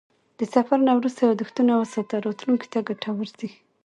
د 0.39 0.41
سفر 0.53 0.77
نه 0.87 0.93
وروسته 0.97 1.21
یادښتونه 1.29 1.73
وساته، 1.77 2.15
راتلونکي 2.25 2.67
ته 2.73 2.79
ګټور 2.89 3.27
دي. 3.39 3.49